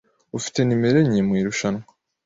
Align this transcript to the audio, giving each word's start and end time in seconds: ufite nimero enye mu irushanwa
ufite 0.37 0.59
nimero 0.63 0.97
enye 1.05 1.21
mu 1.27 1.33
irushanwa 1.39 1.83